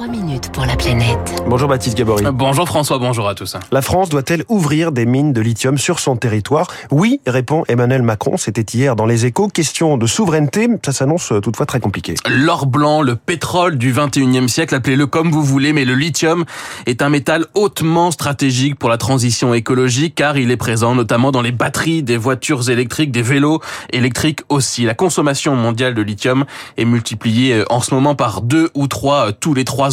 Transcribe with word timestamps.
3 0.00 0.08
minutes 0.08 0.50
pour 0.54 0.64
la 0.64 0.76
planète. 0.76 1.42
Bonjour 1.46 1.68
Baptiste 1.68 1.94
Gabory. 1.94 2.24
Bonjour 2.32 2.66
François, 2.66 2.96
bonjour 2.96 3.28
à 3.28 3.34
tous. 3.34 3.54
La 3.70 3.82
France 3.82 4.08
doit-elle 4.08 4.44
ouvrir 4.48 4.92
des 4.92 5.04
mines 5.04 5.34
de 5.34 5.42
lithium 5.42 5.76
sur 5.76 5.98
son 5.98 6.16
territoire? 6.16 6.68
Oui, 6.90 7.20
répond 7.26 7.64
Emmanuel 7.68 8.00
Macron. 8.00 8.38
C'était 8.38 8.62
hier 8.62 8.96
dans 8.96 9.04
les 9.04 9.26
échos. 9.26 9.48
Question 9.48 9.98
de 9.98 10.06
souveraineté, 10.06 10.68
ça 10.82 10.92
s'annonce 10.92 11.34
toutefois 11.42 11.66
très 11.66 11.80
compliqué. 11.80 12.14
L'or 12.30 12.64
blanc, 12.64 13.02
le 13.02 13.14
pétrole 13.14 13.76
du 13.76 13.92
21e 13.92 14.48
siècle, 14.48 14.74
appelez-le 14.74 15.06
comme 15.06 15.30
vous 15.30 15.44
voulez, 15.44 15.74
mais 15.74 15.84
le 15.84 15.94
lithium 15.94 16.46
est 16.86 17.02
un 17.02 17.10
métal 17.10 17.44
hautement 17.52 18.10
stratégique 18.10 18.78
pour 18.78 18.88
la 18.88 18.96
transition 18.96 19.52
écologique 19.52 20.14
car 20.14 20.38
il 20.38 20.50
est 20.50 20.56
présent 20.56 20.94
notamment 20.94 21.30
dans 21.30 21.42
les 21.42 21.52
batteries 21.52 22.02
des 22.02 22.16
voitures 22.16 22.70
électriques, 22.70 23.12
des 23.12 23.20
vélos 23.20 23.60
électriques 23.92 24.40
aussi. 24.48 24.84
La 24.84 24.94
consommation 24.94 25.56
mondiale 25.56 25.92
de 25.92 26.00
lithium 26.00 26.46
est 26.78 26.86
multipliée 26.86 27.52
euh, 27.52 27.64
en 27.68 27.82
ce 27.82 27.94
moment 27.94 28.14
par 28.14 28.40
deux 28.40 28.70
ou 28.72 28.86
trois 28.86 29.28
euh, 29.28 29.32
tous 29.38 29.52
les 29.52 29.66
trois 29.66 29.89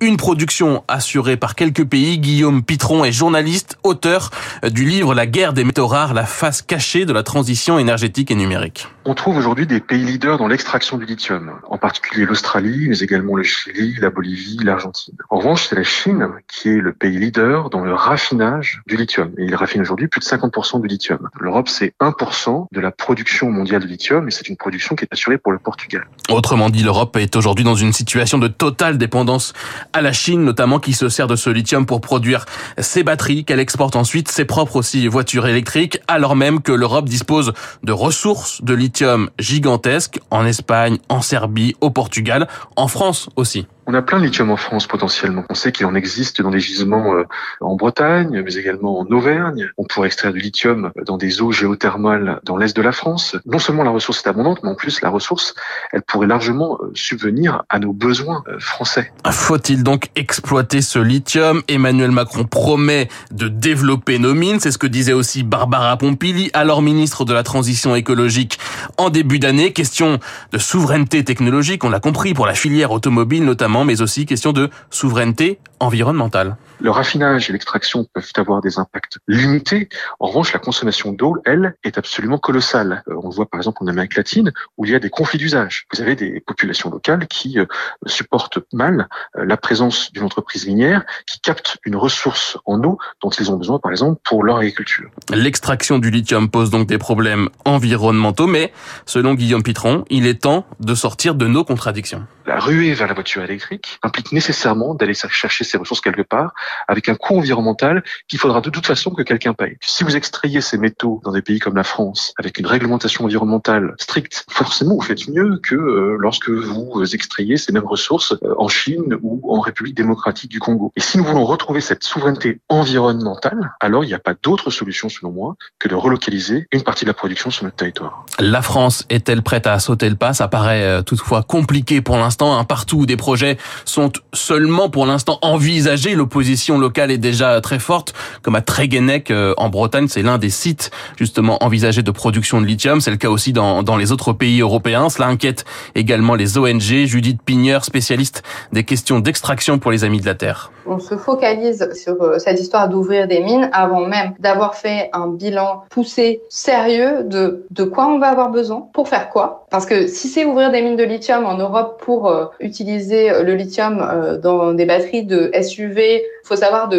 Une 0.00 0.16
production 0.16 0.82
assurée 0.88 1.36
par 1.36 1.54
quelques 1.54 1.84
pays. 1.84 2.18
Guillaume 2.18 2.62
Pitron 2.62 3.04
est 3.04 3.12
journaliste, 3.12 3.78
auteur 3.82 4.30
du 4.64 4.84
livre 4.84 5.14
La 5.14 5.26
guerre 5.26 5.52
des 5.52 5.64
métaux 5.64 5.86
rares, 5.86 6.14
la 6.14 6.24
face 6.24 6.62
cachée 6.62 7.04
de 7.04 7.12
la 7.12 7.22
transition 7.22 7.78
énergétique 7.78 8.30
et 8.30 8.34
numérique. 8.34 8.88
On 9.08 9.14
trouve 9.14 9.36
aujourd'hui 9.36 9.68
des 9.68 9.78
pays 9.78 10.04
leaders 10.04 10.36
dans 10.36 10.48
l'extraction 10.48 10.98
du 10.98 11.06
lithium, 11.06 11.52
en 11.70 11.78
particulier 11.78 12.26
l'Australie, 12.26 12.86
mais 12.88 12.98
également 12.98 13.36
le 13.36 13.44
Chili, 13.44 13.94
la 14.00 14.10
Bolivie, 14.10 14.58
l'Argentine. 14.64 15.14
En 15.30 15.38
revanche, 15.38 15.68
c'est 15.68 15.76
la 15.76 15.84
Chine 15.84 16.26
qui 16.48 16.70
est 16.70 16.80
le 16.80 16.92
pays 16.92 17.16
leader 17.16 17.70
dans 17.70 17.84
le 17.84 17.94
raffinage 17.94 18.82
du 18.88 18.96
lithium. 18.96 19.30
Et 19.38 19.44
il 19.44 19.54
raffine 19.54 19.80
aujourd'hui 19.80 20.08
plus 20.08 20.18
de 20.18 20.24
50% 20.24 20.80
du 20.80 20.88
lithium. 20.88 21.28
L'Europe, 21.38 21.68
c'est 21.68 21.94
1% 22.00 22.66
de 22.72 22.80
la 22.80 22.90
production 22.90 23.48
mondiale 23.48 23.82
de 23.82 23.86
lithium, 23.86 24.26
et 24.26 24.32
c'est 24.32 24.48
une 24.48 24.56
production 24.56 24.96
qui 24.96 25.04
est 25.04 25.12
assurée 25.12 25.38
pour 25.38 25.52
le 25.52 25.60
Portugal. 25.60 26.08
Autrement 26.28 26.68
dit, 26.68 26.82
l'Europe 26.82 27.16
est 27.16 27.36
aujourd'hui 27.36 27.64
dans 27.64 27.76
une 27.76 27.92
situation 27.92 28.38
de 28.38 28.48
totale 28.48 28.98
dépendance 28.98 29.52
à 29.92 30.00
la 30.00 30.12
Chine, 30.12 30.42
notamment 30.42 30.80
qui 30.80 30.94
se 30.94 31.08
sert 31.08 31.28
de 31.28 31.36
ce 31.36 31.48
lithium 31.48 31.86
pour 31.86 32.00
produire 32.00 32.44
ses 32.78 33.04
batteries, 33.04 33.44
qu'elle 33.44 33.60
exporte 33.60 33.94
ensuite 33.94 34.32
ses 34.32 34.46
propres 34.46 34.74
aussi 34.74 35.06
voitures 35.06 35.46
électriques, 35.46 36.00
alors 36.08 36.34
même 36.34 36.60
que 36.60 36.72
l'Europe 36.72 37.08
dispose 37.08 37.52
de 37.84 37.92
ressources 37.92 38.64
de 38.64 38.74
lithium 38.74 38.95
gigantesques 39.38 40.20
en 40.30 40.46
Espagne, 40.46 40.98
en 41.08 41.22
Serbie, 41.22 41.74
au 41.80 41.90
Portugal, 41.90 42.48
en 42.76 42.88
France 42.88 43.28
aussi. 43.36 43.66
On 43.88 43.94
a 43.94 44.02
plein 44.02 44.18
de 44.18 44.24
lithium 44.24 44.50
en 44.50 44.56
France 44.56 44.88
potentiellement. 44.88 45.44
On 45.48 45.54
sait 45.54 45.70
qu'il 45.70 45.86
en 45.86 45.94
existe 45.94 46.42
dans 46.42 46.50
des 46.50 46.58
gisements 46.58 47.14
euh, 47.14 47.22
en 47.60 47.76
Bretagne, 47.76 48.42
mais 48.44 48.54
également 48.54 48.98
en 48.98 49.06
Auvergne. 49.06 49.70
On 49.78 49.84
pourrait 49.84 50.08
extraire 50.08 50.32
du 50.32 50.40
lithium 50.40 50.90
dans 51.06 51.16
des 51.16 51.40
eaux 51.40 51.52
géothermales 51.52 52.40
dans 52.42 52.56
l'est 52.56 52.74
de 52.76 52.82
la 52.82 52.90
France. 52.90 53.36
Non 53.46 53.60
seulement 53.60 53.84
la 53.84 53.92
ressource 53.92 54.24
est 54.26 54.28
abondante, 54.28 54.58
mais 54.64 54.70
en 54.70 54.74
plus 54.74 55.00
la 55.02 55.08
ressource, 55.08 55.54
elle 55.92 56.02
pourrait 56.02 56.26
largement 56.26 56.78
euh, 56.80 56.90
subvenir 56.94 57.62
à 57.68 57.78
nos 57.78 57.92
besoins 57.92 58.42
euh, 58.48 58.58
français. 58.58 59.12
Faut-il 59.30 59.84
donc 59.84 60.10
exploiter 60.16 60.82
ce 60.82 60.98
lithium? 60.98 61.62
Emmanuel 61.68 62.10
Macron 62.10 62.42
promet 62.42 63.08
de 63.30 63.46
développer 63.46 64.18
nos 64.18 64.34
mines. 64.34 64.58
C'est 64.58 64.72
ce 64.72 64.78
que 64.78 64.88
disait 64.88 65.12
aussi 65.12 65.44
Barbara 65.44 65.96
Pompili, 65.96 66.50
alors 66.54 66.82
ministre 66.82 67.24
de 67.24 67.32
la 67.32 67.44
Transition 67.44 67.94
écologique 67.94 68.58
en 68.98 69.10
début 69.10 69.38
d'année. 69.38 69.72
Question 69.72 70.18
de 70.52 70.58
souveraineté 70.58 71.24
technologique, 71.24 71.84
on 71.84 71.90
l'a 71.90 72.00
compris, 72.00 72.34
pour 72.34 72.46
la 72.46 72.54
filière 72.54 72.90
automobile 72.90 73.44
notamment 73.44 73.84
mais 73.84 74.00
aussi 74.00 74.26
question 74.26 74.52
de 74.52 74.70
souveraineté 74.90 75.58
environnementale. 75.80 76.56
Le 76.80 76.90
raffinage 76.90 77.48
et 77.48 77.52
l'extraction 77.52 78.06
peuvent 78.12 78.32
avoir 78.36 78.60
des 78.60 78.78
impacts 78.78 79.18
limités. 79.28 79.88
En 80.20 80.26
revanche, 80.26 80.52
la 80.52 80.58
consommation 80.58 81.12
d'eau, 81.12 81.36
elle, 81.46 81.74
est 81.84 81.96
absolument 81.96 82.38
colossale. 82.38 83.02
Euh, 83.08 83.14
on 83.22 83.30
le 83.30 83.34
voit 83.34 83.46
par 83.46 83.60
exemple 83.60 83.78
en 83.82 83.86
Amérique 83.86 84.16
latine, 84.16 84.52
où 84.76 84.84
il 84.84 84.90
y 84.90 84.94
a 84.94 84.98
des 84.98 85.08
conflits 85.08 85.38
d'usage. 85.38 85.86
Vous 85.92 86.02
avez 86.02 86.16
des 86.16 86.40
populations 86.40 86.90
locales 86.90 87.26
qui 87.28 87.58
euh, 87.58 87.64
supportent 88.06 88.58
mal 88.72 89.08
euh, 89.36 89.46
la 89.46 89.56
présence 89.56 90.12
d'une 90.12 90.24
entreprise 90.24 90.66
minière 90.66 91.04
qui 91.26 91.40
capte 91.40 91.78
une 91.84 91.96
ressource 91.96 92.58
en 92.66 92.82
eau 92.84 92.98
dont 93.22 93.30
ils 93.30 93.50
ont 93.50 93.56
besoin, 93.56 93.78
par 93.78 93.90
exemple, 93.90 94.20
pour 94.24 94.44
leur 94.44 94.58
agriculture. 94.58 95.10
L'extraction 95.30 95.98
du 95.98 96.10
lithium 96.10 96.50
pose 96.50 96.70
donc 96.70 96.86
des 96.86 96.98
problèmes 96.98 97.48
environnementaux, 97.64 98.46
mais 98.46 98.72
selon 99.04 99.34
Guillaume 99.34 99.62
Pitron, 99.62 100.04
il 100.10 100.26
est 100.26 100.42
temps 100.42 100.66
de 100.80 100.94
sortir 100.94 101.34
de 101.34 101.46
nos 101.46 101.64
contradictions. 101.64 102.26
La 102.46 102.60
ruée 102.60 102.94
vers 102.94 103.08
la 103.08 103.14
voiture 103.14 103.42
électrique 103.42 103.98
implique 104.04 104.30
nécessairement 104.30 104.94
d'aller 104.94 105.14
chercher 105.14 105.64
ces 105.64 105.78
ressources 105.78 106.00
quelque 106.00 106.22
part 106.22 106.54
avec 106.86 107.08
un 107.08 107.16
coût 107.16 107.38
environnemental 107.38 108.04
qu'il 108.28 108.38
faudra 108.38 108.60
de 108.60 108.70
toute 108.70 108.86
façon 108.86 109.10
que 109.10 109.22
quelqu'un 109.22 109.52
paye. 109.52 109.76
Si 109.80 110.04
vous 110.04 110.14
extrayez 110.14 110.60
ces 110.60 110.78
métaux 110.78 111.20
dans 111.24 111.32
des 111.32 111.42
pays 111.42 111.58
comme 111.58 111.74
la 111.74 111.82
France 111.82 112.32
avec 112.38 112.58
une 112.58 112.66
réglementation 112.66 113.24
environnementale 113.24 113.94
stricte, 113.98 114.46
forcément 114.48 114.94
vous 114.94 115.00
faites 115.00 115.26
mieux 115.26 115.58
que 115.60 115.74
euh, 115.74 116.16
lorsque 116.20 116.48
vous 116.48 117.02
extrayez 117.14 117.56
ces 117.56 117.72
mêmes 117.72 117.86
ressources 117.86 118.32
euh, 118.44 118.54
en 118.58 118.68
Chine 118.68 119.16
ou 119.22 119.42
en 119.52 119.58
République 119.58 119.96
démocratique 119.96 120.50
du 120.52 120.60
Congo. 120.60 120.92
Et 120.94 121.00
si 121.00 121.18
nous 121.18 121.24
voulons 121.24 121.44
retrouver 121.44 121.80
cette 121.80 122.04
souveraineté 122.04 122.60
environnementale, 122.68 123.74
alors 123.80 124.04
il 124.04 124.06
n'y 124.06 124.14
a 124.14 124.20
pas 124.20 124.34
d'autre 124.40 124.70
solution 124.70 125.08
selon 125.08 125.32
moi 125.32 125.56
que 125.80 125.88
de 125.88 125.96
relocaliser 125.96 126.68
une 126.70 126.82
partie 126.82 127.04
de 127.04 127.10
la 127.10 127.14
production 127.14 127.50
sur 127.50 127.64
notre 127.64 127.76
territoire. 127.76 128.24
La 128.38 128.62
France 128.62 129.04
est-elle 129.08 129.42
prête 129.42 129.66
à 129.66 129.80
sauter 129.80 130.08
le 130.08 130.16
pas? 130.16 130.32
Ça 130.32 130.48
euh, 130.54 131.02
toutefois 131.02 131.42
compliqué 131.42 132.00
pour 132.00 132.16
l'instant. 132.16 132.35
Hein. 132.40 132.64
Partout 132.64 132.98
où 132.98 133.06
des 133.06 133.16
projets 133.16 133.56
sont 133.84 134.12
seulement 134.32 134.88
pour 134.88 135.06
l'instant 135.06 135.38
envisagés, 135.42 136.14
l'opposition 136.14 136.78
locale 136.78 137.10
est 137.10 137.18
déjà 137.18 137.60
très 137.60 137.78
forte, 137.78 138.14
comme 138.42 138.54
à 138.54 138.60
Tréguenec 138.60 139.30
euh, 139.30 139.54
en 139.56 139.68
Bretagne, 139.68 140.08
c'est 140.08 140.22
l'un 140.22 140.38
des 140.38 140.50
sites 140.50 140.90
justement 141.16 141.62
envisagés 141.64 142.02
de 142.02 142.10
production 142.10 142.60
de 142.60 142.66
lithium. 142.66 143.00
C'est 143.00 143.10
le 143.10 143.16
cas 143.16 143.28
aussi 143.28 143.52
dans, 143.52 143.82
dans 143.82 143.96
les 143.96 144.12
autres 144.12 144.32
pays 144.32 144.60
européens. 144.60 145.08
Cela 145.08 145.28
inquiète 145.28 145.64
également 145.94 146.34
les 146.34 146.58
ONG. 146.58 146.80
Judith 146.80 147.40
Pigneur, 147.42 147.84
spécialiste 147.84 148.42
des 148.72 148.84
questions 148.84 149.20
d'extraction 149.20 149.78
pour 149.78 149.90
les 149.90 150.04
Amis 150.04 150.20
de 150.20 150.26
la 150.26 150.34
Terre. 150.34 150.70
On 150.86 150.98
se 150.98 151.16
focalise 151.16 151.88
sur 151.94 152.20
euh, 152.22 152.38
cette 152.38 152.60
histoire 152.60 152.88
d'ouvrir 152.88 153.26
des 153.26 153.40
mines 153.40 153.68
avant 153.72 154.06
même 154.06 154.34
d'avoir 154.38 154.74
fait 154.74 155.10
un 155.12 155.28
bilan 155.28 155.82
poussé, 155.90 156.42
sérieux 156.48 157.24
de 157.24 157.66
de 157.70 157.84
quoi 157.84 158.06
on 158.06 158.18
va 158.18 158.28
avoir 158.28 158.50
besoin, 158.50 158.86
pour 158.92 159.08
faire 159.08 159.28
quoi. 159.30 159.66
Parce 159.70 159.86
que 159.86 160.06
si 160.06 160.28
c'est 160.28 160.44
ouvrir 160.44 160.70
des 160.70 160.82
mines 160.82 160.96
de 160.96 161.04
lithium 161.04 161.44
en 161.44 161.56
Europe 161.56 162.00
pour 162.04 162.25
euh, 162.28 162.46
utiliser 162.60 163.42
le 163.42 163.54
lithium 163.54 164.40
dans 164.42 164.72
des 164.72 164.86
batteries 164.86 165.24
de 165.24 165.50
SUV, 165.60 166.22
il 166.22 166.46
faut 166.46 166.56
savoir 166.56 166.90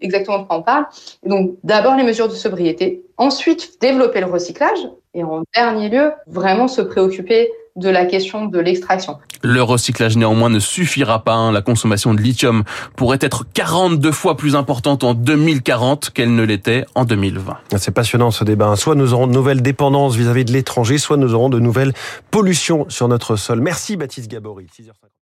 exactement 0.00 0.38
de 0.38 0.46
quoi 0.46 0.56
on 0.56 0.62
parle. 0.62 0.86
donc, 1.24 1.54
d'abord 1.64 1.96
les 1.96 2.04
mesures 2.04 2.28
de 2.28 2.34
sobriété, 2.34 3.04
ensuite 3.16 3.80
développer 3.80 4.20
le 4.20 4.26
recyclage, 4.26 4.88
et 5.14 5.22
en 5.22 5.42
dernier 5.54 5.88
lieu, 5.88 6.12
vraiment 6.26 6.68
se 6.68 6.82
préoccuper 6.82 7.50
de 7.76 7.88
la 7.88 8.04
question 8.06 8.46
de 8.46 8.58
l'extraction. 8.58 9.18
Le 9.42 9.62
recyclage 9.62 10.16
néanmoins 10.16 10.48
ne 10.48 10.60
suffira 10.60 11.24
pas. 11.24 11.34
Hein. 11.34 11.52
La 11.52 11.60
consommation 11.60 12.14
de 12.14 12.20
lithium 12.20 12.62
pourrait 12.96 13.18
être 13.20 13.44
42 13.52 14.12
fois 14.12 14.36
plus 14.36 14.54
importante 14.54 15.02
en 15.02 15.14
2040 15.14 16.10
qu'elle 16.10 16.34
ne 16.34 16.44
l'était 16.44 16.84
en 16.94 17.04
2020. 17.04 17.58
C'est 17.76 17.90
passionnant 17.90 18.30
ce 18.30 18.44
débat. 18.44 18.76
Soit 18.76 18.94
nous 18.94 19.12
aurons 19.12 19.26
de 19.26 19.32
nouvelles 19.32 19.62
dépendances 19.62 20.14
vis-à-vis 20.14 20.42
-vis 20.42 20.48
de 20.48 20.52
l'étranger, 20.52 20.98
soit 20.98 21.16
nous 21.16 21.34
aurons 21.34 21.48
de 21.48 21.58
nouvelles 21.58 21.92
pollutions 22.30 22.86
sur 22.88 23.08
notre 23.08 23.36
sol. 23.36 23.60
Merci 23.60 23.96
Baptiste 23.96 24.30
Gabory. 24.30 24.66